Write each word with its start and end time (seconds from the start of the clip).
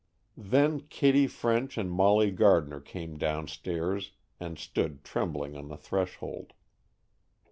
Then 0.35 0.79
Kitty 0.89 1.27
French 1.27 1.77
and 1.77 1.91
Molly 1.91 2.31
Gardner 2.31 2.79
came 2.79 3.19
downstairs 3.19 4.13
and 4.39 4.57
stood 4.57 5.03
trembling 5.03 5.55
on 5.55 5.67
the 5.67 5.77
threshold. 5.77 6.53